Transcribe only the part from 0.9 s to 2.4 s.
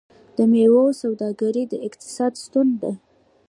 سوداګري د اقتصاد